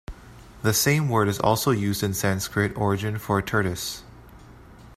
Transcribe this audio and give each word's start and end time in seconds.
The 0.63 0.73
same 0.73 1.09
word 1.09 1.27
is 1.27 1.37
also 1.39 1.69
used 1.69 2.01
in 2.01 2.15
Sanskrit 2.15 2.75
origin 2.75 3.19
for 3.19 3.37
a 3.37 3.43
tortoise. 3.43 4.01